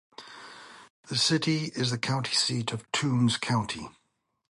[1.09, 3.87] The city is the county seat of Toombs County.